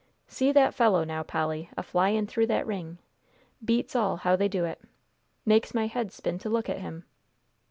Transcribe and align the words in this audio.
See 0.27 0.51
that 0.53 0.73
fellow, 0.73 1.03
now, 1.03 1.21
Polly, 1.21 1.69
a 1.77 1.83
flyin' 1.83 2.25
through 2.25 2.47
that 2.47 2.65
ring. 2.65 2.97
Beats 3.63 3.95
all 3.95 4.17
how 4.17 4.35
they 4.35 4.47
do 4.47 4.65
it. 4.65 4.81
Makes 5.45 5.75
my 5.75 5.85
head 5.85 6.11
spin 6.11 6.39
to 6.39 6.49
look 6.49 6.69
at 6.69 6.79
him. 6.79 7.05